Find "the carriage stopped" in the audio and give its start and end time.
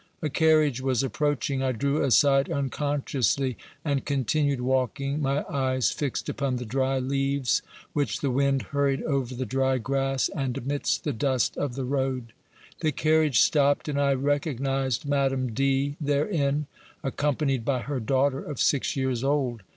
12.79-13.87